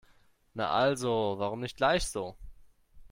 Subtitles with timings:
[0.55, 2.35] Na also, warum nicht gleich so?